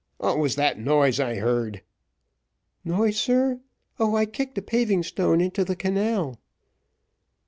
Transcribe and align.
"What 0.17 0.39
was 0.39 0.55
that 0.55 0.79
noise 0.79 1.19
I 1.19 1.35
heard?" 1.35 1.83
"Noise, 2.83 3.19
sir? 3.19 3.59
Oh, 3.99 4.15
I 4.15 4.25
kicked 4.25 4.57
a 4.57 4.61
paving 4.63 5.03
stone 5.03 5.39
into 5.41 5.63
the 5.63 5.75
canal." 5.75 6.39